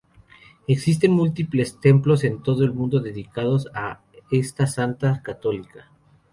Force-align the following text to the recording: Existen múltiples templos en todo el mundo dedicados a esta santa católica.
Existen 0.67 1.11
múltiples 1.11 1.79
templos 1.79 2.23
en 2.23 2.41
todo 2.41 2.63
el 2.63 2.73
mundo 2.73 3.01
dedicados 3.01 3.67
a 3.75 3.99
esta 4.31 4.65
santa 4.65 5.21
católica. 5.21 5.91